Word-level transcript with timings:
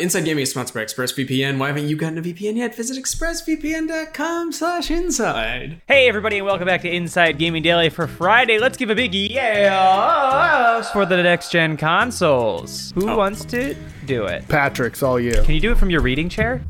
Inside 0.00 0.24
Gaming 0.24 0.42
is 0.42 0.50
sponsored 0.50 0.74
by 0.74 0.84
ExpressVPN. 0.84 1.58
Why 1.58 1.66
haven't 1.66 1.86
you 1.86 1.94
gotten 1.94 2.16
a 2.16 2.22
VPN 2.22 2.56
yet? 2.56 2.74
Visit 2.74 2.96
expressvpn.com 2.96 4.50
slash 4.50 4.90
inside. 4.90 5.82
Hey, 5.88 6.08
everybody, 6.08 6.38
and 6.38 6.46
welcome 6.46 6.64
back 6.66 6.80
to 6.82 6.88
Inside 6.90 7.36
Gaming 7.38 7.62
Daily 7.62 7.90
for 7.90 8.06
Friday. 8.06 8.58
Let's 8.58 8.78
give 8.78 8.88
a 8.88 8.94
big 8.94 9.14
yes 9.14 10.90
for 10.92 11.04
the 11.04 11.22
next 11.22 11.52
gen 11.52 11.76
consoles. 11.76 12.92
Who 12.94 13.10
Oh. 13.10 13.16
wants 13.18 13.44
to 13.46 13.76
do 14.06 14.24
it? 14.24 14.48
Patrick's 14.48 15.02
all 15.02 15.20
you. 15.20 15.32
Can 15.42 15.54
you 15.54 15.60
do 15.60 15.70
it 15.72 15.76
from 15.76 15.90
your 15.90 16.00
reading 16.00 16.30
chair? 16.30 16.62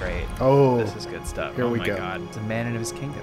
Great. 0.00 0.24
Oh, 0.40 0.78
This 0.78 0.96
is 0.96 1.06
good 1.06 1.24
stuff. 1.28 1.54
Here 1.54 1.64
oh 1.64 1.70
we 1.70 1.78
my 1.78 1.86
go. 1.86 1.96
god, 1.96 2.22
it's 2.26 2.36
a 2.38 2.42
man 2.42 2.66
in 2.66 2.74
his 2.74 2.90
kingdom. 2.90 3.22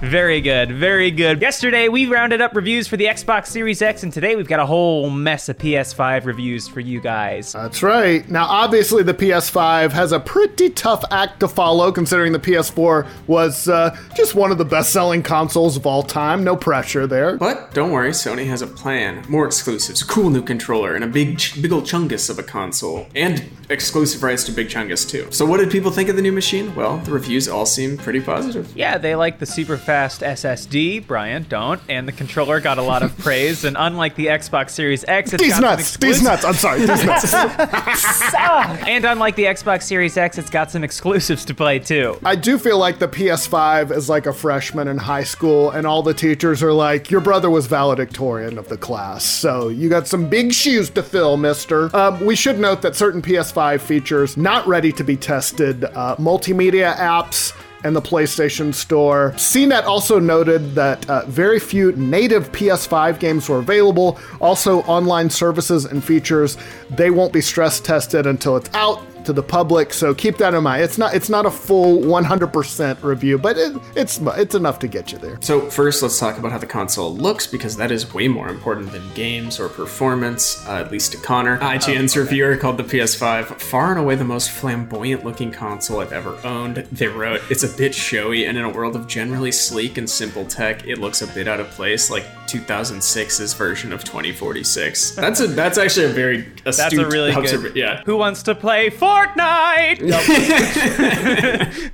Very 0.00 0.40
good, 0.40 0.70
very 0.70 1.10
good. 1.10 1.42
Yesterday 1.42 1.88
we 1.88 2.06
rounded 2.06 2.40
up 2.40 2.54
reviews 2.54 2.86
for 2.86 2.96
the 2.96 3.06
Xbox 3.06 3.46
Series 3.48 3.82
X, 3.82 4.04
and 4.04 4.12
today 4.12 4.36
we've 4.36 4.46
got 4.46 4.60
a 4.60 4.64
whole 4.64 5.10
mess 5.10 5.48
of 5.48 5.58
PS5 5.58 6.24
reviews 6.24 6.68
for 6.68 6.78
you 6.78 7.00
guys. 7.00 7.52
that's 7.52 7.82
right. 7.82 8.26
Now, 8.30 8.44
obviously, 8.46 9.02
the 9.02 9.12
PS5 9.12 9.90
has 9.90 10.12
a 10.12 10.20
pretty 10.20 10.70
tough 10.70 11.02
act 11.10 11.40
to 11.40 11.48
follow, 11.48 11.90
considering 11.90 12.30
the 12.32 12.38
PS4 12.38 13.08
was 13.26 13.68
uh, 13.68 13.96
just 14.14 14.36
one 14.36 14.52
of 14.52 14.58
the 14.58 14.64
best-selling 14.64 15.24
consoles 15.24 15.76
of 15.76 15.84
all 15.84 16.04
time. 16.04 16.44
No 16.44 16.54
pressure 16.54 17.08
there. 17.08 17.36
But 17.36 17.74
don't 17.74 17.90
worry, 17.90 18.10
Sony 18.10 18.46
has 18.46 18.62
a 18.62 18.68
plan. 18.68 19.24
More 19.28 19.46
exclusives, 19.46 20.04
cool 20.04 20.30
new 20.30 20.42
controller, 20.42 20.94
and 20.94 21.02
a 21.02 21.08
big, 21.08 21.38
ch- 21.38 21.60
big 21.60 21.72
old 21.72 21.84
chungus 21.84 22.30
of 22.30 22.38
a 22.38 22.44
console. 22.44 23.08
And 23.16 23.50
exclusive 23.68 24.22
rights 24.22 24.44
to 24.44 24.52
Big 24.52 24.68
Chungus, 24.68 25.08
too. 25.10 25.26
So 25.32 25.44
what 25.44 25.58
did 25.58 25.72
people 25.72 25.90
think 25.90 26.08
of 26.08 26.14
the 26.14 26.22
new 26.22 26.32
machine? 26.32 26.72
Well, 26.76 26.98
the 26.98 27.10
reviews 27.10 27.48
all 27.48 27.66
seem 27.66 27.96
pretty 27.98 28.20
positive. 28.20 28.72
Yeah, 28.76 28.96
they 28.96 29.16
like 29.16 29.40
the 29.40 29.46
super 29.46 29.76
fast 29.88 30.20
SSD. 30.20 31.06
Brian, 31.06 31.46
don't. 31.48 31.80
And 31.88 32.06
the 32.06 32.12
controller 32.12 32.60
got 32.60 32.76
a 32.76 32.82
lot 32.82 33.02
of 33.02 33.16
praise. 33.16 33.64
And 33.64 33.74
unlike 33.78 34.16
the 34.16 34.26
Xbox 34.26 34.68
Series 34.72 35.02
X, 35.08 35.32
it's 35.32 35.42
These 35.42 35.54
got 35.54 35.62
nuts. 35.62 35.86
some 35.86 36.00
These 36.00 36.22
nuts. 36.22 36.44
I'm 36.44 36.52
sorry. 36.52 36.80
These 36.80 37.04
nuts. 37.06 37.32
And 38.86 39.06
unlike 39.06 39.34
the 39.36 39.44
Xbox 39.44 39.84
Series 39.84 40.18
X, 40.18 40.36
it's 40.36 40.50
got 40.50 40.70
some 40.70 40.84
exclusives 40.84 41.44
to 41.46 41.54
play 41.54 41.78
too. 41.78 42.18
I 42.22 42.36
do 42.36 42.58
feel 42.58 42.76
like 42.78 42.98
the 42.98 43.08
PS5 43.08 43.90
is 43.96 44.10
like 44.10 44.26
a 44.26 44.32
freshman 44.32 44.88
in 44.88 44.98
high 44.98 45.24
school, 45.24 45.70
and 45.70 45.86
all 45.86 46.02
the 46.02 46.12
teachers 46.14 46.62
are 46.62 46.72
like, 46.72 47.10
"Your 47.10 47.20
brother 47.22 47.48
was 47.48 47.66
valedictorian 47.66 48.58
of 48.58 48.68
the 48.68 48.76
class, 48.76 49.24
so 49.24 49.68
you 49.68 49.88
got 49.88 50.06
some 50.06 50.28
big 50.28 50.52
shoes 50.52 50.90
to 50.90 51.02
fill, 51.02 51.36
Mister." 51.38 51.94
Um, 51.96 52.24
we 52.24 52.34
should 52.36 52.58
note 52.58 52.82
that 52.82 52.94
certain 52.96 53.22
PS5 53.22 53.80
features 53.80 54.36
not 54.36 54.66
ready 54.66 54.92
to 54.92 55.04
be 55.04 55.16
tested, 55.16 55.84
uh, 55.84 56.16
multimedia 56.16 56.94
apps. 56.96 57.52
And 57.84 57.94
the 57.94 58.02
PlayStation 58.02 58.74
Store. 58.74 59.32
CNET 59.36 59.84
also 59.84 60.18
noted 60.18 60.74
that 60.74 61.08
uh, 61.08 61.24
very 61.26 61.60
few 61.60 61.92
native 61.92 62.50
PS5 62.50 63.20
games 63.20 63.48
were 63.48 63.58
available. 63.58 64.18
Also, 64.40 64.80
online 64.82 65.30
services 65.30 65.84
and 65.84 66.02
features 66.02 66.56
they 66.90 67.10
won't 67.10 67.32
be 67.32 67.40
stress 67.40 67.78
tested 67.80 68.26
until 68.26 68.56
it's 68.56 68.70
out 68.74 69.00
to 69.28 69.34
the 69.34 69.42
public. 69.42 69.92
So 69.92 70.14
keep 70.14 70.38
that 70.38 70.54
in 70.54 70.62
mind. 70.62 70.82
It's 70.82 70.96
not 70.96 71.14
it's 71.14 71.28
not 71.28 71.44
a 71.44 71.50
full 71.50 72.00
100% 72.00 73.02
review, 73.02 73.36
but 73.36 73.58
it, 73.58 73.76
it's 73.94 74.18
it's 74.18 74.54
enough 74.54 74.78
to 74.78 74.88
get 74.88 75.12
you 75.12 75.18
there. 75.18 75.38
So 75.42 75.68
first, 75.68 76.02
let's 76.02 76.18
talk 76.18 76.38
about 76.38 76.50
how 76.50 76.56
the 76.56 76.66
console 76.66 77.14
looks 77.14 77.46
because 77.46 77.76
that 77.76 77.90
is 77.90 78.12
way 78.14 78.26
more 78.26 78.48
important 78.48 78.90
than 78.90 79.02
games 79.12 79.60
or 79.60 79.68
performance, 79.68 80.66
uh, 80.66 80.76
at 80.76 80.90
least 80.90 81.12
to 81.12 81.18
Connor. 81.18 81.58
IGN's 81.58 82.16
reviewer 82.16 82.56
called 82.56 82.78
the 82.78 82.84
PS5 82.84 83.60
far 83.60 83.90
and 83.90 84.00
away 84.00 84.14
the 84.14 84.24
most 84.24 84.50
flamboyant-looking 84.50 85.52
console 85.52 86.00
I've 86.00 86.12
ever 86.14 86.38
owned. 86.42 86.76
They 86.90 87.08
wrote, 87.08 87.42
"It's 87.50 87.62
a 87.62 87.68
bit 87.68 87.94
showy, 87.94 88.46
and 88.46 88.56
in 88.56 88.64
a 88.64 88.70
world 88.70 88.96
of 88.96 89.06
generally 89.06 89.52
sleek 89.52 89.98
and 89.98 90.08
simple 90.08 90.46
tech, 90.46 90.86
it 90.86 90.98
looks 90.98 91.20
a 91.20 91.26
bit 91.26 91.46
out 91.46 91.60
of 91.60 91.68
place, 91.70 92.10
like 92.10 92.24
2006's 92.48 93.54
version 93.54 93.92
of 93.92 94.04
2046." 94.04 95.12
That's 95.12 95.40
a 95.40 95.46
that's 95.46 95.78
actually 95.78 96.06
a 96.06 96.10
very 96.10 96.40
astute 96.64 96.76
That's 96.76 96.94
a 96.94 97.06
really 97.06 97.32
observa- 97.32 97.62
good. 97.62 97.76
Yeah, 97.76 98.02
Who 98.06 98.16
wants 98.16 98.42
to 98.44 98.54
play 98.54 98.90
Fortnite? 98.90 99.98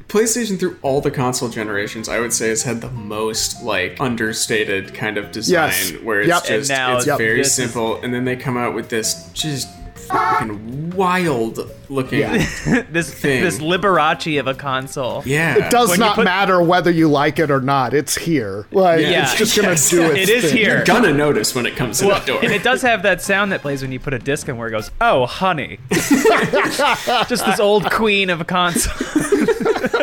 PlayStation 0.08 0.58
through 0.58 0.78
all 0.82 1.00
the 1.00 1.10
console 1.10 1.48
generations, 1.48 2.08
I 2.08 2.20
would 2.20 2.32
say, 2.32 2.48
has 2.48 2.62
had 2.62 2.80
the 2.80 2.90
most 2.90 3.62
like 3.62 3.96
understated 4.00 4.94
kind 4.94 5.16
of 5.18 5.32
design, 5.32 5.68
Yes. 5.68 5.92
where 6.02 6.20
it's 6.20 6.28
Yep. 6.28 6.44
Just 6.44 6.70
now 6.70 6.96
it's 6.96 7.06
Yep. 7.06 7.18
very 7.18 7.38
this 7.38 7.48
is- 7.48 7.54
simple, 7.54 8.00
and 8.02 8.12
then 8.14 8.24
they 8.24 8.36
come 8.36 8.56
out 8.56 8.74
with 8.74 8.88
this 8.88 9.28
just 9.32 9.68
fucking 10.04 10.90
wild 10.90 11.58
looking. 11.88 12.20
Yeah. 12.20 12.36
this 12.90 13.12
Thing. 13.12 13.42
this 13.42 13.58
Liberace 13.58 14.38
of 14.40 14.46
a 14.46 14.54
console. 14.54 15.22
Yeah. 15.26 15.56
It 15.66 15.70
does 15.70 15.90
When 15.90 16.00
not 16.00 16.16
put- 16.16 16.24
matter 16.24 16.62
whether 16.62 16.90
you 16.90 17.08
like 17.08 17.38
it 17.38 17.50
or 17.50 17.60
not. 17.60 17.94
It's 17.94 18.14
here. 18.16 18.66
Like 18.72 19.00
Yeah. 19.00 19.22
it's 19.24 19.34
just 19.36 19.56
gonna 19.56 19.68
Yes. 19.70 19.90
do 19.90 20.02
its 20.04 20.28
It 20.28 20.28
is 20.30 20.44
thing. 20.50 20.56
here. 20.56 20.76
You're 20.76 20.84
gonna 20.84 21.12
notice 21.12 21.54
when 21.54 21.66
it 21.66 21.76
comes 21.76 22.00
in 22.00 22.08
Well, 22.08 22.20
the 22.20 22.26
door. 22.26 22.40
and 22.42 22.52
it 22.52 22.62
does 22.62 22.82
have 22.82 23.02
that 23.02 23.20
sound 23.22 23.52
that 23.52 23.60
plays 23.62 23.82
when 23.82 23.92
you 23.92 23.98
put 24.00 24.14
a 24.14 24.18
disc 24.18 24.48
in 24.48 24.56
where 24.56 24.68
it 24.68 24.72
goes, 24.72 24.90
"Oh, 25.00 25.26
honey." 25.26 25.78
Just 25.90 27.44
this 27.46 27.60
old 27.60 27.90
queen 27.90 28.30
of 28.30 28.40
a 28.40 28.44
console. 28.44 28.92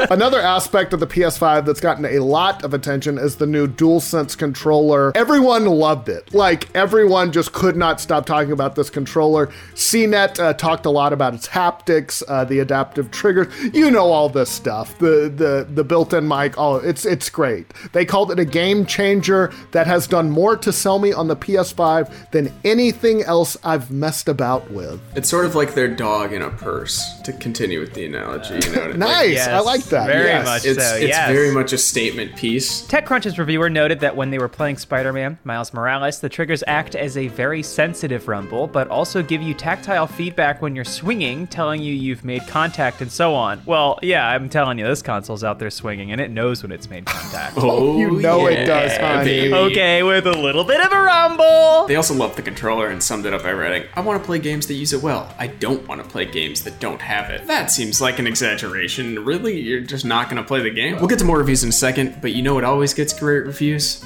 Another 0.09 0.39
aspect 0.39 0.93
of 0.93 0.99
the 0.99 1.07
PS5 1.07 1.65
that's 1.65 1.79
gotten 1.79 2.05
a 2.05 2.19
lot 2.19 2.63
of 2.63 2.73
attention 2.73 3.17
is 3.17 3.35
the 3.37 3.45
new 3.45 3.67
DualSense 3.67 4.37
controller. 4.37 5.11
Everyone 5.15 5.65
loved 5.65 6.09
it. 6.09 6.33
Like, 6.33 6.73
everyone 6.75 7.31
just 7.31 7.53
could 7.53 7.75
not 7.75 7.99
stop 8.01 8.25
talking 8.25 8.51
about 8.51 8.75
this 8.75 8.89
controller. 8.89 9.47
CNET 9.75 10.39
uh, 10.39 10.53
talked 10.53 10.85
a 10.85 10.89
lot 10.89 11.13
about 11.13 11.33
its 11.33 11.47
haptics, 11.47 12.23
uh, 12.27 12.43
the 12.45 12.59
adaptive 12.59 13.11
triggers. 13.11 13.47
You 13.73 13.91
know 13.91 14.11
all 14.11 14.29
this 14.29 14.49
stuff. 14.49 14.97
The 14.99 15.31
the 15.33 15.67
the 15.69 15.83
built-in 15.83 16.27
mic. 16.27 16.53
Oh, 16.57 16.75
it's 16.75 17.05
it's 17.05 17.29
great. 17.29 17.67
They 17.93 18.05
called 18.05 18.31
it 18.31 18.39
a 18.39 18.45
game 18.45 18.85
changer 18.85 19.51
that 19.71 19.87
has 19.87 20.07
done 20.07 20.29
more 20.29 20.55
to 20.57 20.71
sell 20.71 20.99
me 20.99 21.13
on 21.13 21.27
the 21.27 21.35
PS5 21.35 22.31
than 22.31 22.51
anything 22.63 23.23
else 23.23 23.57
I've 23.63 23.91
messed 23.91 24.27
about 24.27 24.69
with. 24.71 24.99
it's 25.15 25.29
sort 25.29 25.45
of 25.45 25.55
like 25.55 25.73
their 25.73 25.87
dog 25.87 26.33
in 26.33 26.41
a 26.41 26.49
purse. 26.49 27.19
To 27.23 27.33
continue 27.33 27.79
with 27.79 27.93
the 27.93 28.05
analogy, 28.05 28.55
you 28.67 28.75
know. 28.75 28.91
Nice. 28.91 29.31
Yes, 29.33 29.47
I 29.47 29.59
like 29.59 29.80
that. 29.89 30.07
very 30.07 30.27
yes. 30.27 30.45
much. 30.45 30.65
It's 30.65 30.87
So, 30.87 30.95
it's 30.95 31.07
yes. 31.07 31.29
very 31.29 31.51
much 31.51 31.73
a 31.73 31.77
statement 31.77 32.35
piece. 32.35 32.85
TechCrunch's 32.87 33.37
reviewer 33.37 33.69
noted 33.69 33.99
that 34.01 34.15
when 34.15 34.29
they 34.29 34.39
were 34.39 34.47
playing 34.49 34.77
Spider 34.77 35.13
Man 35.13 35.37
Miles 35.43 35.73
Morales, 35.73 36.19
the 36.19 36.29
triggers 36.29 36.63
act 36.67 36.95
as 36.95 37.17
a 37.17 37.27
very 37.27 37.63
sensitive 37.63 38.27
rumble, 38.27 38.67
but 38.67 38.87
also 38.87 39.21
give 39.21 39.41
you 39.41 39.53
tactile 39.53 40.07
feedback 40.07 40.61
when 40.61 40.75
you're 40.75 40.85
swinging, 40.85 41.47
telling 41.47 41.81
you 41.81 41.93
you've 41.93 42.23
made 42.23 42.47
contact 42.47 43.01
and 43.01 43.11
so 43.11 43.33
on. 43.33 43.61
Well, 43.65 43.99
yeah, 44.01 44.27
I'm 44.27 44.49
telling 44.49 44.79
you, 44.79 44.85
this 44.85 45.01
console's 45.01 45.43
out 45.43 45.59
there 45.59 45.69
swinging 45.69 46.11
and 46.11 46.21
it 46.21 46.31
knows 46.31 46.63
when 46.63 46.71
it's 46.71 46.89
made 46.89 47.05
contact. 47.05 47.57
Oh, 47.71 47.97
you 47.97 48.19
know 48.19 48.47
it 48.47 48.65
does, 48.65 48.97
honey. 48.97 49.23
baby. 49.23 49.53
okay, 49.53 50.03
with 50.03 50.25
a 50.25 50.31
little 50.31 50.63
bit 50.63 50.81
of 50.81 50.91
a 50.91 50.99
rumble. 50.99 51.85
They 51.87 51.95
also 51.95 52.13
loved 52.13 52.35
the 52.35 52.41
controller 52.41 52.87
and 52.87 53.01
summed 53.01 53.25
it 53.25 53.33
up 53.33 53.43
by 53.43 53.53
writing, 53.53 53.87
I 53.93 54.01
want 54.01 54.21
to 54.21 54.25
play 54.25 54.39
games 54.39 54.67
that 54.67 54.73
use 54.73 54.93
it 54.93 55.01
well. 55.01 55.33
I 55.37 55.47
don't 55.47 55.87
want 55.87 56.03
to 56.03 56.09
play 56.09 56.25
games 56.25 56.63
that 56.63 56.79
don't 56.79 57.01
have 57.01 57.29
it. 57.29 57.47
That 57.47 57.71
seems 57.71 58.01
like 58.01 58.19
an 58.19 58.27
exaggeration. 58.27 59.23
Really? 59.23 59.59
You're 59.71 59.79
just 59.79 60.03
not 60.03 60.29
going 60.29 60.35
to 60.35 60.45
play 60.45 60.61
the 60.61 60.69
game? 60.69 60.97
We'll 60.97 61.07
get 61.07 61.17
to 61.19 61.25
more 61.25 61.37
reviews 61.37 61.63
in 61.63 61.69
a 61.69 61.71
second, 61.71 62.17
but 62.21 62.33
you 62.33 62.41
know 62.41 62.55
what 62.55 62.65
always 62.65 62.93
gets 62.93 63.17
great 63.17 63.45
reviews? 63.45 64.03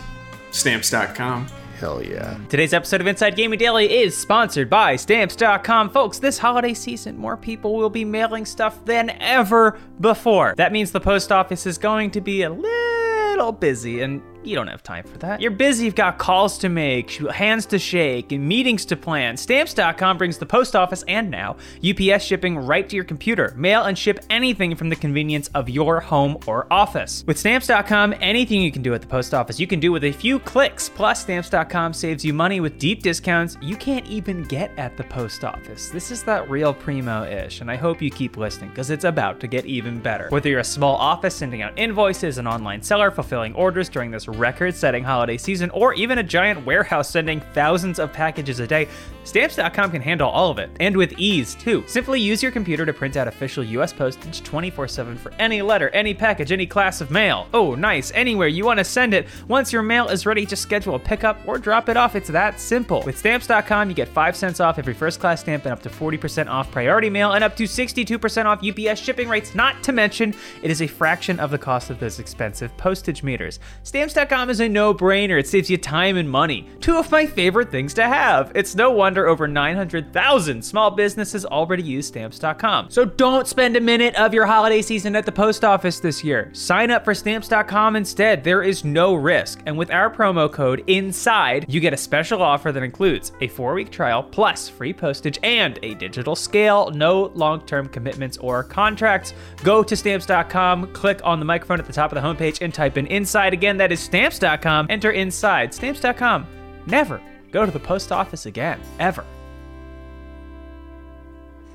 Stamps.com. 0.52 1.48
Hell 1.80 2.04
yeah. 2.04 2.38
Today's 2.50 2.72
episode 2.72 3.02
of 3.02 3.08
Inside 3.08 3.36
Gaming 3.36 3.58
Daily 3.58 3.92
is 3.92 4.16
sponsored 4.16 4.70
by 4.70 4.96
Stamps.com. 4.96 5.90
Folks, 5.90 6.20
this 6.20 6.38
holiday 6.38 6.76
season, 6.76 7.18
more 7.18 7.36
people 7.36 7.74
will 7.76 7.90
be 7.90 8.06
mailing 8.06 8.46
stuff 8.46 8.86
than 8.86 9.10
ever 9.20 9.80
before. 10.00 10.54
That 10.56 10.72
means 10.72 10.92
the 10.92 11.00
post 11.02 11.32
office 11.32 11.66
is 11.66 11.80
going 11.80 12.12
to 12.12 12.22
be 12.22 12.44
a 12.44 12.50
little 12.52 13.52
busy, 13.52 14.02
and 14.02 14.22
you 14.46 14.56
don't 14.56 14.68
have 14.68 14.84
time 14.84 15.04
for 15.04 15.18
that. 15.20 15.42
You're 15.42 15.52
busy, 15.52 15.86
you've 15.86 15.96
got 15.96 16.18
calls 16.18 16.58
to 16.60 16.70
make, 16.70 17.12
hands 17.12 17.66
to 17.68 17.80
shake, 17.80 18.32
and 18.32 18.48
meetings 18.48 18.86
to 18.86 18.96
plan. 18.96 19.38
Stamps.com 19.38 20.18
brings 20.18 20.38
the 20.38 20.46
post 20.46 20.76
office 20.76 21.04
and 21.08 21.30
now 21.30 21.58
UPS 21.84 22.24
shipping 22.24 22.58
right 22.58 22.88
to 22.90 22.96
your 22.96 23.06
computer. 23.06 23.54
Mail 23.56 23.84
and 23.84 23.98
ship 23.98 24.20
anything 24.30 24.76
from 24.76 24.90
the 24.90 24.96
convenience 24.96 25.50
of 25.54 25.70
your 25.70 26.00
home 26.00 26.38
or 26.48 26.68
office. 26.72 27.24
With 27.28 27.38
Stamps.com, 27.38 28.16
anything 28.20 28.62
you 28.62 28.72
can 28.72 28.82
do 28.82 28.94
at 28.94 29.02
the 29.02 29.08
post 29.08 29.34
office, 29.34 29.60
you 29.60 29.68
can 29.68 29.80
do 29.80 29.92
with 29.92 30.04
a 30.04 30.12
few 30.12 30.40
clicks. 30.40 30.90
Plus, 30.90 31.22
Stamps.com 31.22 31.94
saves 31.94 32.24
you 32.24 32.34
money 32.34 32.60
with 32.60 32.80
deep 32.80 33.04
discounts 33.04 33.58
you 33.62 33.76
can't 33.76 34.06
even 34.08 34.44
get 34.44 34.72
at 34.78 34.98
the 34.98 35.04
post 35.04 35.44
office. 35.44 35.90
This 35.90 36.12
is 36.12 36.24
that 36.24 36.50
real 36.50 36.74
primo 36.74 37.24
ish, 37.24 37.62
and 37.62 37.72
I 37.72 37.76
hope 37.76 38.02
you 38.02 38.10
keep 38.10 38.38
listening 38.38 38.70
because 38.70 38.90
it's 38.90 39.06
about 39.06 39.40
to 39.40 39.48
get 39.48 39.66
even 39.66 40.00
better. 40.00 40.28
Whether 40.30 40.50
you're 40.50 40.60
a 40.60 40.64
small 40.64 40.96
office 40.96 41.36
sending 41.36 41.62
out 41.62 41.78
invoices, 41.78 42.38
an 42.38 42.48
online 42.48 42.82
seller 42.82 43.12
fulfilling 43.12 43.54
orders 43.56 43.90
during 43.90 44.12
this 44.12 44.28
record 44.38 44.76
setting 44.76 45.04
holiday 45.04 45.38
season, 45.38 45.70
or 45.72 45.94
even 45.94 46.18
a 46.18 46.24
giant 46.24 46.66
warehouse 46.66 47.10
sending 47.10 47.42
thousands 47.54 48.00
of 48.00 48.14
packages 48.14 48.60
a 48.60 48.68
day, 48.68 48.88
Stamps.com 49.26 49.92
can 49.92 50.02
handle 50.02 50.30
all 50.30 50.52
of 50.52 50.60
it, 50.60 50.70
and 50.80 50.96
with 50.96 51.14
ease 51.18 51.56
too. 51.56 51.84
Simply 51.88 52.22
use 52.22 52.42
your 52.44 52.52
computer 52.52 52.86
to 52.86 52.94
print 52.94 53.18
out 53.18 53.28
official 53.28 53.64
US 53.64 53.92
postage 53.92 54.44
24 54.44 54.88
7 54.88 55.18
for 55.18 55.34
any 55.40 55.62
letter, 55.64 55.90
any 55.90 56.14
package, 56.14 56.52
any 56.52 56.68
class 56.68 57.02
of 57.02 57.10
mail. 57.10 57.48
Oh, 57.52 57.74
nice, 57.74 58.12
anywhere 58.14 58.48
you 58.48 58.64
want 58.66 58.78
to 58.78 58.84
send 58.84 59.16
it. 59.16 59.28
Once 59.48 59.74
your 59.74 59.82
mail 59.82 60.08
is 60.10 60.28
ready, 60.28 60.46
just 60.46 60.62
schedule 60.62 60.96
a 60.96 61.00
pickup 61.00 61.40
or 61.48 61.58
drop 61.58 61.90
it 61.90 61.98
off. 61.98 62.16
It's 62.16 62.30
that 62.30 62.60
simple. 62.60 63.02
With 63.04 63.18
Stamps.com, 63.18 63.90
you 63.90 63.96
get 63.96 64.08
5 64.08 64.36
cents 64.36 64.60
off 64.60 64.78
every 64.78 64.94
first 64.94 65.20
class 65.20 65.42
stamp 65.42 65.66
and 65.66 65.74
up 65.74 65.82
to 65.82 65.90
40% 65.90 66.48
off 66.48 66.72
priority 66.72 67.10
mail 67.10 67.34
and 67.34 67.44
up 67.44 67.56
to 67.56 67.64
62% 67.64 68.46
off 68.46 68.64
UPS 68.64 69.00
shipping 69.00 69.28
rates, 69.28 69.56
not 69.56 69.82
to 69.84 69.92
mention, 69.92 70.36
it 70.62 70.70
is 70.70 70.84
a 70.84 70.88
fraction 70.88 71.40
of 71.40 71.50
the 71.50 71.58
cost 71.58 71.90
of 71.90 72.00
those 72.00 72.20
expensive 72.20 72.76
postage 72.78 73.24
meters. 73.24 73.60
Stamps.com 73.82 74.52
is 74.52 74.60
a 74.60 74.70
no 74.70 74.94
brainer. 74.94 75.40
It 75.40 75.48
saves 75.48 75.70
you 75.70 75.78
time 75.78 76.16
and 76.16 76.30
money. 76.30 76.68
Two 76.80 76.98
of 76.98 77.10
my 77.10 77.26
favorite 77.26 77.72
things 77.72 77.94
to 77.96 78.04
have. 78.04 78.52
It's 78.54 78.76
no 78.76 78.92
wonder 78.92 79.15
over 79.24 79.48
900,000 79.48 80.62
small 80.62 80.92
businesses 80.92 81.46
already 81.46 81.84
use 81.84 82.08
Stamps.com. 82.08 82.90
So 82.90 83.06
don't 83.06 83.48
spend 83.48 83.76
a 83.76 83.82
minute 83.82 84.16
of 84.16 84.34
your 84.34 84.46
holiday 84.46 84.82
season 84.82 85.16
at 85.16 85.26
the 85.26 85.32
post 85.32 85.64
office 85.64 86.00
this 86.00 86.24
year. 86.24 86.50
Sign 86.54 86.92
up 86.92 87.06
for 87.06 87.14
Stamps.com 87.14 87.96
instead. 87.96 88.44
There 88.44 88.64
is 88.64 88.84
no 88.84 89.16
risk. 89.16 89.62
And 89.66 89.78
with 89.78 89.92
our 89.92 90.14
promo 90.14 90.52
code 90.52 90.84
INSIDE, 90.88 91.66
you 91.68 91.80
get 91.80 91.94
a 91.94 91.98
special 91.98 92.42
offer 92.42 92.72
that 92.72 92.84
includes 92.84 93.32
a 93.42 93.48
four 93.48 93.74
week 93.74 93.92
trial 93.92 94.24
plus 94.24 94.68
free 94.68 94.94
postage 94.94 95.40
and 95.44 95.80
a 95.84 95.94
digital 95.96 96.36
scale, 96.36 96.92
no 96.92 97.32
long 97.36 97.62
term 97.66 97.88
commitments 97.88 98.38
or 98.38 98.64
contracts. 98.64 99.34
Go 99.64 99.84
to 99.84 99.96
Stamps.com, 99.96 100.92
click 100.94 101.22
on 101.24 101.40
the 101.40 101.46
microphone 101.46 101.80
at 101.80 101.86
the 101.86 101.94
top 101.94 102.12
of 102.12 102.16
the 102.16 102.28
homepage, 102.28 102.62
and 102.62 102.74
type 102.74 102.98
in 102.98 103.08
INSIDE. 103.08 103.54
Again, 103.54 103.78
that 103.78 103.92
is 103.92 104.00
Stamps.com. 104.00 104.88
Enter 104.90 105.12
INSIDE. 105.12 105.74
Stamps.com. 105.74 106.48
Never 106.88 107.22
go 107.56 107.66
to 107.66 107.72
the 107.72 107.80
post 107.80 108.12
office 108.12 108.46
again, 108.46 108.82
ever. 109.00 109.24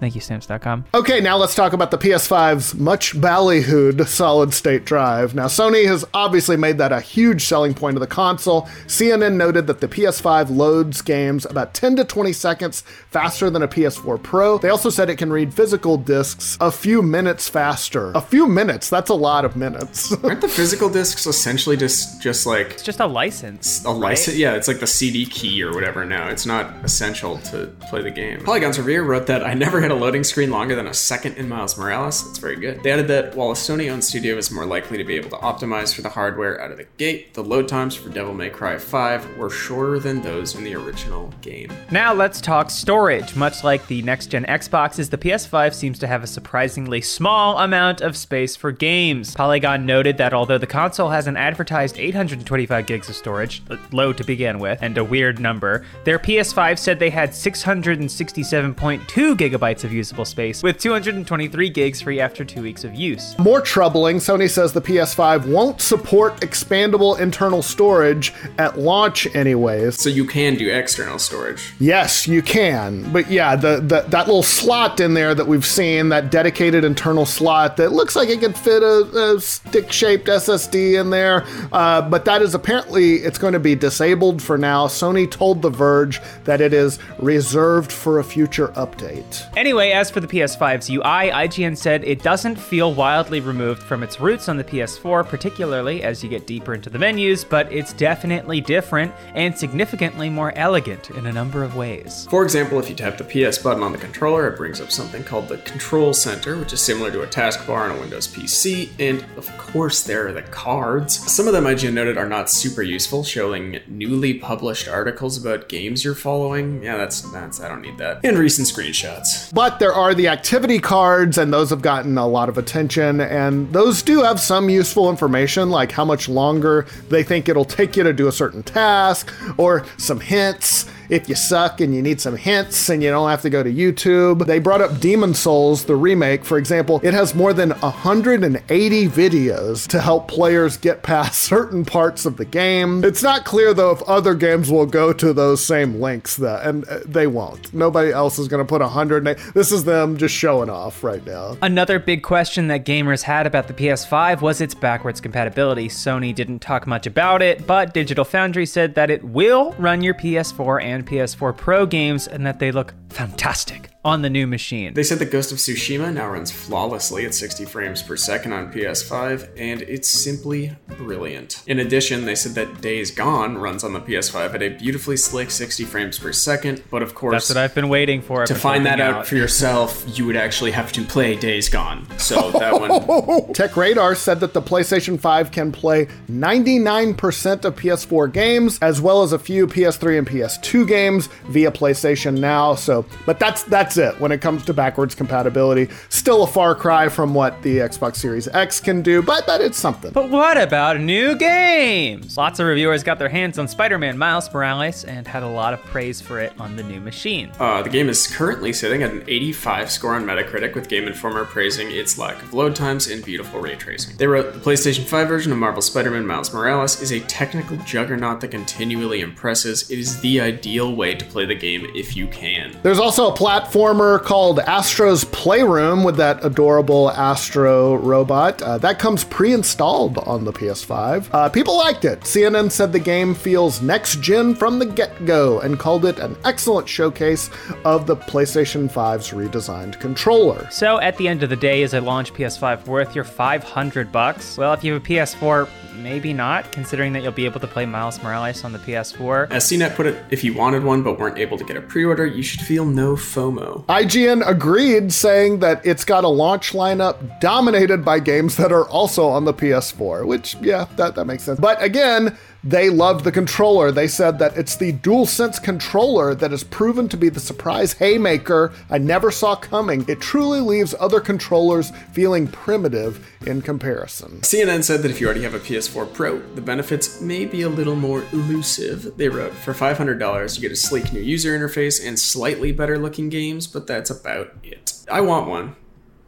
Thank 0.01 0.15
you, 0.15 0.21
Stamps.com. 0.23 0.87
Okay, 0.95 1.21
now 1.21 1.37
let's 1.37 1.55
talk 1.55 1.75
about 1.75 1.91
the 1.91 1.99
PS5's 1.99 2.75
much 2.75 3.15
ballyhooed 3.15 4.07
solid 4.09 4.55
state 4.55 4.87
drive. 4.87 5.35
Now, 5.35 5.45
Sony 5.45 5.87
has 5.87 6.07
obviously 6.15 6.57
made 6.57 6.79
that 6.79 6.91
a 6.91 7.01
huge 7.01 7.45
selling 7.45 7.75
point 7.75 7.97
of 7.97 8.01
the 8.01 8.07
console. 8.07 8.63
CNN 8.87 9.35
noted 9.35 9.67
that 9.67 9.81
the 9.81 9.89
PS5 9.89 10.49
loads 10.57 11.03
games 11.03 11.45
about 11.45 11.75
10 11.75 11.97
to 11.97 12.05
20 12.05 12.33
seconds 12.33 12.81
faster 13.11 13.51
than 13.51 13.63
a 13.63 13.69
PS4 13.69 14.23
Pro. 14.23 14.57
They 14.57 14.71
also 14.71 14.89
said 14.89 15.11
it 15.11 15.17
can 15.17 15.31
read 15.31 15.53
physical 15.53 15.99
discs 15.99 16.57
a 16.63 16.71
few 16.73 17.03
minutes 17.03 17.49
faster. 17.51 18.11
A 18.15 18.23
few 18.23 18.47
minutes, 18.47 18.89
that's 18.89 19.11
a 19.11 19.15
lot 19.15 19.45
of 19.45 19.55
minutes. 19.55 20.13
Aren't 20.25 20.41
the 20.41 20.49
physical 20.49 20.89
discs 20.89 21.27
essentially 21.27 21.77
just 21.77 22.23
just 22.23 22.47
like 22.47 22.71
It's 22.71 22.83
just 22.83 23.01
a 23.01 23.07
license. 23.07 23.85
a 23.85 23.91
license? 23.91 24.39
Yeah, 24.39 24.55
it's 24.55 24.67
like 24.67 24.81
the 24.81 24.87
CD 24.87 25.27
key 25.27 25.63
or 25.63 25.75
whatever 25.75 26.07
now. 26.07 26.29
It's 26.29 26.47
not 26.47 26.75
essential 26.85 27.37
to 27.51 27.67
play 27.91 28.01
the 28.03 28.11
game. 28.11 28.43
Polygon's 28.45 28.79
Revere 28.79 29.03
wrote 29.03 29.27
that 29.27 29.45
I 29.45 29.53
never 29.53 29.81
had 29.83 29.90
a 29.91 29.95
loading 29.95 30.25
screen 30.25 30.51
longer 30.51 30.75
than 30.75 30.87
a 30.87 30.95
second 30.95 31.37
in 31.37 31.49
Miles 31.49 31.77
Morales. 31.77 32.25
That's 32.25 32.39
very 32.39 32.57
good. 32.57 32.83
They 32.83 32.93
added 32.93 33.09
that 33.09 33.35
while 33.35 33.51
a 33.51 33.55
Sony 33.55 33.91
owned 33.91 34.05
studio 34.05 34.37
is 34.37 34.51
more 34.51 34.67
likely 34.67 34.99
to 34.99 35.05
be 35.05 35.15
able 35.15 35.31
to 35.31 35.37
optimize 35.37 35.95
for 35.95 36.03
the 36.03 36.09
hardware 36.09 36.61
out 36.61 36.71
of 36.71 36.79
the 36.79 36.87
gate, 36.97 37.35
the 37.35 37.43
load 37.43 37.69
times 37.69 37.95
for 37.95 38.09
Devil 38.09 38.35
May 38.35 38.51
Cry 38.51 38.79
5 38.79 39.37
were 39.37 39.51
shorter 39.51 39.99
than 39.99 40.23
those 40.23 40.55
in 40.55 40.65
the 40.65 40.75
original 40.75 41.33
game. 41.43 41.73
Now 41.91 42.13
let's 42.13 42.41
talk 42.41 42.71
storage. 42.71 43.35
Much 43.35 43.65
like 43.65 43.87
the 43.87 44.03
next 44.03 44.27
gen 44.27 44.45
Xboxes, 44.45 45.11
the 45.11 45.19
PS5 45.19 45.75
seems 45.75 45.99
to 45.99 46.07
have 46.07 46.23
a 46.23 46.27
surprisingly 46.27 47.01
small 47.01 47.59
amount 47.59 48.01
of 48.01 48.17
space 48.17 48.57
for 48.57 48.73
games. 48.73 49.35
Polygon 49.35 49.87
noted 49.87 50.19
that 50.19 50.35
although 50.35 50.59
the 50.59 50.67
console 50.67 51.09
has 51.09 51.27
an 51.27 51.37
advertised 51.37 51.99
825 51.99 52.87
gigs 52.87 53.09
of 53.09 53.17
storage, 53.17 53.63
uh, 53.71 53.77
low 53.93 54.13
to 54.13 54.25
begin 54.25 54.59
with, 54.59 54.79
and 54.83 54.97
a 54.99 55.05
weird 55.05 55.41
number, 55.41 55.85
their 56.05 56.19
PS5 56.19 56.79
said 56.79 56.99
they 56.99 57.11
had 57.11 57.31
667.2 57.31 59.37
gigabytes 59.37 59.80
of 59.85 59.93
usable 59.93 60.25
space, 60.25 60.63
with 60.63 60.79
223 60.79 61.71
gigs 61.71 62.01
free 62.01 62.21
after 62.21 62.45
two 62.45 62.63
weeks 62.63 62.85
of 62.85 62.95
use. 62.95 63.39
More 63.39 63.61
troubling, 63.61 64.17
Sony 64.17 64.49
says 64.49 64.73
the 64.73 64.81
PS5 64.81 65.47
won't 65.47 65.81
support 65.81 66.41
expandable 66.41 67.19
internal 67.19 67.63
storage 67.63 68.33
at 68.59 68.79
launch, 68.79 69.27
anyways. 69.35 70.01
So 70.01 70.09
you 70.09 70.27
can 70.27 70.57
do 70.57 70.71
external 70.71 71.19
storage. 71.19 71.73
Yes, 71.79 72.27
you 72.27 72.43
can. 72.43 73.11
But 73.13 73.31
yeah, 73.31 73.57
the, 73.57 73.81
the 73.81 74.01
that 74.09 74.27
little 74.27 74.43
slot 74.43 75.01
in 75.01 75.15
there 75.15 75.35
that 75.35 75.47
we've 75.47 75.67
seen, 75.67 76.09
that 76.11 76.31
dedicated 76.31 76.85
internal 76.85 77.27
slot 77.27 77.77
that 77.77 77.93
looks 77.93 78.17
like 78.17 78.29
it 78.29 78.41
could 78.41 78.57
fit 78.57 78.83
a, 78.83 79.35
a 79.37 79.41
stick-shaped 79.41 80.27
SSD 80.27 81.01
in 81.01 81.11
there, 81.11 81.45
uh, 81.73 82.03
but 82.03 82.25
that 82.25 82.43
is 82.43 82.55
apparently 82.55 83.17
it's 83.17 83.39
going 83.39 83.53
to 83.53 83.61
be 83.61 83.75
disabled 83.75 84.43
for 84.43 84.59
now. 84.59 84.87
Sony 84.87 85.31
told 85.31 85.63
The 85.63 85.71
Verge 85.71 86.21
that 86.45 86.61
it 86.61 86.73
is 86.73 86.99
reserved 87.19 87.93
for 87.93 88.19
a 88.19 88.25
future 88.25 88.69
update. 88.69 89.47
Anyway, 89.71 89.93
as 89.93 90.11
for 90.11 90.19
the 90.19 90.27
PS5's 90.27 90.91
UI, 90.91 91.31
IGN 91.31 91.77
said 91.77 92.03
it 92.03 92.25
doesn't 92.25 92.57
feel 92.57 92.93
wildly 92.93 93.39
removed 93.39 93.81
from 93.81 94.03
its 94.03 94.19
roots 94.19 94.49
on 94.49 94.57
the 94.57 94.65
PS4, 94.65 95.25
particularly 95.25 96.03
as 96.03 96.25
you 96.25 96.29
get 96.29 96.45
deeper 96.45 96.75
into 96.75 96.91
the 96.91 96.99
menus, 96.99 97.45
but 97.45 97.73
it's 97.73 97.93
definitely 97.93 98.61
different 98.61 99.15
and 99.37 99.57
significantly 99.57 100.29
more 100.29 100.53
elegant 100.57 101.11
in 101.11 101.27
a 101.27 101.33
number 101.33 101.63
of 101.63 101.77
ways. 101.77 102.27
For 102.31 102.43
example, 102.43 102.81
if 102.81 102.91
you 102.91 102.97
tap 102.97 103.17
the 103.17 103.23
PS 103.23 103.59
button 103.59 103.85
on 103.85 103.93
the 103.93 103.99
controller, 103.99 104.49
it 104.49 104.57
brings 104.57 104.81
up 104.81 104.91
something 104.91 105.23
called 105.23 105.47
the 105.47 105.59
Control 105.59 106.13
Center, 106.13 106.59
which 106.59 106.73
is 106.73 106.83
similar 106.83 107.13
to 107.13 107.23
a 107.23 107.29
taskbar 107.29 107.89
on 107.89 107.97
a 107.97 108.01
Windows 108.01 108.27
PC, 108.27 108.89
and 108.99 109.25
of 109.37 109.57
course, 109.57 110.03
there 110.03 110.27
are 110.27 110.33
the 110.33 110.43
cards. 110.43 111.15
Some 111.33 111.47
of 111.47 111.53
them 111.53 111.63
IGN 111.63 111.93
noted 111.93 112.19
are 112.19 112.29
not 112.29 112.51
super 112.51 112.83
useful, 112.83 113.23
showing 113.23 113.79
newly 113.87 114.35
published 114.35 114.89
articles 114.89 115.39
about 115.39 115.69
games 115.69 116.05
you're 116.05 116.17
following. 116.17 116.83
Yeah, 116.83 116.97
that's 116.97 117.21
that's 117.31 117.61
I 117.61 117.69
don't 117.69 117.83
need 117.83 117.99
that. 117.99 118.25
And 118.25 118.37
recent 118.37 118.67
screenshots. 118.67 119.50
But 119.53 119.81
there 119.81 119.93
are 119.93 120.15
the 120.15 120.29
activity 120.29 120.79
cards, 120.79 121.37
and 121.37 121.53
those 121.53 121.71
have 121.71 121.83
gotten 121.83 122.17
a 122.17 122.27
lot 122.27 122.49
of 122.49 122.57
attention. 122.57 123.21
And 123.21 123.73
those 123.73 124.03
do 124.03 124.23
have 124.23 124.39
some 124.39 124.71
useful 124.71 125.11
information, 125.11 125.71
like 125.71 125.93
how 125.93 126.05
much 126.05 126.29
longer 126.29 126.87
they 127.09 127.23
think 127.23 127.49
it'll 127.49 127.65
take 127.65 127.97
you 127.97 128.05
to 128.05 128.13
do 128.13 128.29
a 128.29 128.33
certain 128.33 128.63
task, 128.63 129.33
or 129.57 129.85
some 129.97 130.21
hints 130.21 130.87
if 131.11 131.29
you 131.29 131.35
suck 131.35 131.81
and 131.81 131.95
you 131.95 132.01
need 132.01 132.21
some 132.21 132.37
hints 132.37 132.89
and 132.89 133.03
you 133.03 133.11
don't 133.11 133.29
have 133.29 133.43
to 133.43 133.51
go 133.51 133.63
to 133.63 133.73
YouTube. 133.73 134.47
They 134.47 134.61
brought 134.61 134.81
up 134.81 135.01
Demon 135.01 135.35
Souls, 135.35 135.85
the 135.85 135.97
remake, 135.97 136.45
for 136.45 136.57
example. 136.57 137.01
It 137.03 137.13
has 137.13 137.35
more 137.35 137.53
than 137.53 137.71
180 137.71 139.09
videos 139.09 139.87
to 139.89 140.01
help 140.01 140.29
players 140.29 140.77
get 140.77 141.03
past 141.03 141.41
certain 141.51 141.85
parts 141.85 142.25
of 142.25 142.37
the 142.37 142.45
game. 142.45 143.05
It's 143.05 143.23
not 143.23 143.45
clear 143.45 143.75
though 143.75 143.91
if 143.91 144.03
other 144.03 144.35
games 144.35 144.71
will 144.71 144.87
go 144.87 145.13
to 145.13 145.33
those 145.33 145.65
same 145.65 146.01
links, 146.01 146.37
though, 146.37 146.61
and 146.63 146.89
uh, 146.89 147.01
they 147.05 147.27
won't. 147.27 147.75
Nobody 147.75 148.13
else 148.13 148.39
is 148.39 148.49
going 148.49 148.65
to 148.65 148.69
put 148.69 148.81
100. 148.81 149.25
This 149.55 149.73
is 149.73 149.85
them 149.85 150.17
just 150.17 150.35
showing 150.35 150.71
off 150.71 151.03
right 151.03 151.25
now. 151.27 151.57
Another 151.63 151.99
big 151.99 152.23
question 152.23 152.69
that 152.69 152.85
gamers 152.85 153.23
had 153.23 153.47
about 153.47 153.67
the 153.67 153.75
PS5 153.75 154.41
was 154.41 154.61
its 154.61 154.75
backwards 154.75 155.21
compatibility. 155.21 155.89
Sony 155.89 156.35
didn't 156.35 156.61
talk 156.61 156.87
much 156.87 157.07
about 157.07 157.43
it, 157.43 157.67
but 157.67 157.93
Digital 157.93 158.25
Foundry 158.25 158.67
said 158.67 158.95
that 158.95 159.11
it 159.11 159.25
will 159.25 159.73
run 159.73 160.03
your 160.03 160.15
PS4 160.15 160.83
and 160.83 161.00
PS4 161.05 161.57
Pro 161.57 161.87
games 161.87 162.27
and 162.27 162.47
that 162.47 162.59
they 162.59 162.73
look 162.73 162.95
fantastic 163.11 163.91
on 164.03 164.23
the 164.23 164.31
new 164.31 164.47
machine. 164.47 164.95
They 164.95 165.03
said 165.03 165.19
that 165.19 165.31
Ghost 165.31 165.53
of 165.53 165.59
Tsushima 165.59 166.11
now 166.15 166.31
runs 166.31 166.51
flawlessly 166.51 167.27
at 167.27 167.35
60 167.35 167.67
frames 167.67 168.03
per 168.03 168.17
second 168.17 168.53
on 168.55 168.73
PS5, 168.73 169.51
and 169.59 169.83
it's 169.83 170.09
simply 170.09 170.75
brilliant. 170.87 171.63
In 171.67 171.81
addition, 171.81 172.25
they 172.25 172.35
said 172.35 172.53
that 172.55 172.81
Days 172.81 173.11
Gone 173.11 173.59
runs 173.59 173.85
on 173.85 173.93
the 173.93 174.01
PS5 174.01 174.55
at 174.55 174.63
a 174.63 174.69
beautifully 174.71 175.19
slick 175.19 175.51
60 175.51 175.85
frames 175.85 176.19
per 176.19 176.33
second, 176.33 176.83
but 176.91 177.03
of 177.03 177.15
course, 177.15 177.35
That's 177.35 177.51
what 177.51 177.59
I've 177.63 177.75
been 177.75 177.91
waiting 177.91 178.23
for. 178.23 178.47
to 178.47 178.55
find 178.55 178.87
that 178.87 179.01
out 179.01 179.27
for 179.27 179.37
yourself, 179.37 180.03
you 180.19 180.25
would 180.25 180.37
actually 180.37 180.71
have 180.71 180.93
to 180.93 181.03
play 181.05 181.37
Days 181.37 181.69
Gone. 181.69 182.07
So 182.19 182.51
that 182.59 182.73
one. 182.81 183.53
Tech 183.53 183.77
Radar 183.77 184.15
said 184.15 184.41
that 184.41 184.55
the 184.55 184.63
PlayStation 184.63 185.21
5 185.21 185.51
can 185.51 185.73
play 185.73 186.07
99% 186.31 187.65
of 187.67 187.77
PS4 187.77 188.33
games, 188.33 188.79
as 188.81 189.01
well 189.03 189.23
as 189.23 189.33
a 189.35 189.39
few 189.39 189.67
PS3 189.67 190.19
and 190.19 190.27
PS2 190.27 190.89
games 190.89 191.29
via 191.49 191.71
PlayStation 191.71 192.39
Now. 192.39 192.75
So, 192.75 193.00
but 193.27 193.39
that's 193.39 193.63
that's 193.65 193.97
it 193.97 194.19
when 194.21 194.33
it 194.33 194.41
comes 194.41 194.65
to 194.67 194.75
backwards 194.75 195.15
compatibility. 195.15 195.89
Still 196.09 196.43
a 196.43 196.47
far 196.47 196.75
cry 196.75 197.09
from 197.09 197.35
what 197.35 197.61
the 197.63 197.79
Xbox 197.79 198.17
Series 198.17 198.49
X 198.49 198.81
can 198.81 199.03
do, 199.03 199.23
but 199.23 199.47
that 199.47 199.61
is 199.61 199.77
something. 199.77 200.13
But 200.13 200.31
what 200.31 200.61
about 200.61 201.01
new 201.01 201.37
games? 201.37 202.37
Lots 202.37 202.59
of 202.61 202.67
reviewers 202.67 203.03
got 203.03 203.19
their 203.19 203.29
hands 203.29 203.59
on 203.59 203.69
Spider 203.69 203.99
Man 203.99 204.19
Miles 204.19 204.53
Morales 204.53 205.05
and 205.05 205.27
had 205.27 205.43
a 205.43 205.49
lot 205.49 205.73
of 205.75 205.81
praise 205.85 206.21
for 206.21 206.41
it 206.41 206.53
on 206.59 206.77
the 206.77 206.83
new 206.83 207.01
machine. 207.01 207.53
Uh, 207.59 207.83
the 207.83 207.91
game 207.91 208.09
is 208.09 208.27
currently 208.27 208.73
sitting 208.73 209.03
at 209.03 209.11
an 209.13 209.23
85 209.27 209.91
score 209.91 210.15
on 210.15 210.25
Metacritic, 210.25 210.75
with 210.75 210.89
Game 210.89 211.07
Informer 211.07 211.45
praising 211.45 211.91
its 211.91 212.19
lack 212.19 212.43
of 212.43 212.53
load 212.55 212.75
times 212.75 213.09
and 213.09 213.25
beautiful 213.25 213.61
ray 213.61 213.77
tracing. 213.77 214.17
They 214.17 214.27
wrote 214.27 214.53
the 214.53 214.61
PlayStation 214.61 215.05
5 215.05 215.29
version 215.29 215.53
of 215.53 215.59
Marvel 215.59 215.83
Spider 215.83 216.11
Man 216.11 216.27
Miles 216.27 216.53
Morales 216.53 217.01
is 217.01 217.13
a 217.13 217.21
technical 217.21 217.77
juggernaut 217.79 218.41
that 218.41 218.51
continually 218.51 219.21
impresses. 219.21 219.91
It 219.91 219.99
is 219.99 220.21
the 220.21 220.41
ideal 220.41 220.95
way 220.95 221.15
to 221.15 221.25
play 221.27 221.45
the 221.45 221.55
game 221.55 221.87
if 221.95 222.17
you 222.17 222.27
can. 222.29 222.77
There's 222.83 222.90
also 222.99 223.31
a 223.31 223.37
platformer 223.37 224.23
called 224.23 224.59
Astro's 224.61 225.25
Playroom 225.25 226.03
with 226.03 226.17
that 226.17 226.45
adorable 226.45 227.11
Astro 227.11 227.97
robot. 227.97 228.63
Uh, 228.63 228.79
that 228.79 228.99
comes 228.99 229.23
pre 229.25 229.53
installed 229.53 230.19
on 230.19 230.45
the 230.45 230.53
PS5. 230.53 231.29
Uh, 231.33 231.49
people 231.49 231.77
liked 231.77 232.05
it. 232.05 232.21
CNN 232.21 232.71
said 232.71 232.93
the 232.93 232.99
game 232.99 233.35
feels 233.35 233.83
next 233.83 234.21
gen 234.21 234.55
from 234.55 234.79
the 234.79 234.87
get 234.87 235.25
go 235.27 235.61
and 235.61 235.79
called 235.79 236.05
it 236.05 236.19
an 236.19 236.37
excellent 236.45 236.89
showcase 236.89 237.51
of 237.85 238.07
the 238.07 238.17
PlayStation 238.17 238.91
5's 238.91 239.31
redesigned 239.31 240.01
controller. 240.01 240.69
So 240.71 241.01
at 241.01 241.17
the 241.19 241.29
end 241.29 241.43
of 241.43 241.51
the 241.51 241.57
day, 241.57 241.83
is 241.83 241.95
a 241.95 242.01
launch 242.01 242.33
PS5 242.33 242.87
worth 242.87 243.15
your 243.15 243.25
500 243.25 244.11
bucks? 244.11 244.57
Well, 244.57 244.73
if 244.73 244.83
you 244.83 244.95
have 244.95 245.03
a 245.03 245.07
PS4, 245.07 245.69
maybe 245.97 246.33
not, 246.33 246.71
considering 246.73 247.13
that 247.13 247.23
you'll 247.23 247.33
be 247.33 247.45
able 247.45 247.61
to 247.61 247.67
play 247.67 247.87
Miles 247.87 248.23
Morales 248.23 248.65
on 248.65 248.73
the 248.73 248.79
PS4. 248.79 249.51
As 249.51 249.65
CNET 249.65 249.95
put 249.95 250.07
it, 250.07 250.25
if 250.31 250.43
you 250.43 250.55
wanted 250.55 250.83
one 250.85 251.03
but 251.03 251.19
weren't 251.19 251.39
able 251.39 251.59
to 251.59 251.65
get 251.65 251.77
a 251.77 251.83
pre 251.83 252.05
order, 252.05 252.27
you 252.27 252.43
should 252.43 252.61
feel 252.61 252.80
feel 252.81 252.87
no 252.91 253.15
FOMO. 253.15 253.85
IGN 253.87 254.47
agreed, 254.47 255.13
saying 255.13 255.61
that 255.61 255.85
it's 255.85 256.05
got 256.05 256.25
a 256.25 256.29
launch 256.29 256.73
lineup 256.73 257.41
dominated 257.41 258.05
by 258.05 258.19
games 258.19 258.57
that 258.57 258.73
are 258.73 258.89
also 258.89 259.29
on 259.29 259.45
the 259.45 259.53
PS4, 259.53 260.27
which, 260.27 260.55
yeah, 260.63 260.87
that, 260.97 261.15
that 261.15 261.27
makes 261.27 261.43
sense. 261.43 261.61
But 261.61 261.83
again, 261.83 262.39
they 262.63 262.91
loved 262.91 263.25
the 263.25 263.33
controller. 263.33 263.91
They 263.91 264.09
said 264.09 264.39
that 264.39 264.57
it's 264.57 264.77
the 264.77 264.93
DualSense 264.93 265.63
controller 265.63 266.35
that 266.35 266.51
has 266.51 266.63
proven 266.65 267.09
to 267.09 267.17
be 267.17 267.29
the 267.31 267.41
surprise 267.41 267.95
haymaker 267.95 268.73
I 268.91 268.99
never 268.99 269.31
saw 269.31 269.57
coming. 269.57 270.05
It 270.09 270.21
truly 270.21 270.61
leaves 270.61 270.95
other 271.01 271.21
controllers 271.21 271.91
feeling 272.13 272.49
primitive 272.49 273.27
in 273.47 273.63
comparison. 273.63 274.41
CNN 274.43 274.85
said 274.85 275.03
that 275.03 275.11
if 275.11 275.21
you 275.21 275.27
already 275.27 275.43
have 275.43 275.55
a 275.55 275.59
PS4 275.59 276.13
Pro, 276.13 276.39
the 276.55 276.61
benefits 276.61 277.21
may 277.21 277.47
be 277.47 277.63
a 277.63 277.69
little 277.69 277.97
more 277.97 278.25
elusive. 278.33 279.17
They 279.17 279.29
wrote, 279.29 279.53
for 279.53 279.73
$500, 279.73 280.57
you 280.57 280.61
get 280.61 280.73
a 280.73 280.77
sleek 280.77 281.13
new 281.13 281.21
user 281.21 281.59
interface 281.59 282.07
and 282.07 282.19
slightly 282.19 282.70
better 282.73 282.99
looking 282.99 283.29
games, 283.29 283.67
but 283.67 283.87
that's 283.87 284.11
about 284.11 284.53
it. 284.63 284.93
I 285.11 285.21
want 285.21 285.49
one. 285.49 285.77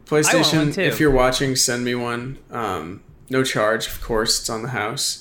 PlayStation, 0.07 0.77
one 0.77 0.85
if 0.85 1.01
you're 1.01 1.11
watching, 1.11 1.57
send 1.57 1.85
me 1.85 1.95
one. 1.95 2.39
Um, 2.51 3.03
no 3.31 3.43
charge, 3.43 3.87
of 3.87 4.01
course, 4.01 4.41
it's 4.41 4.51
on 4.51 4.63
the 4.63 4.69
house. 4.71 5.21